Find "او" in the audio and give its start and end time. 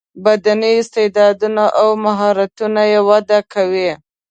1.81-1.89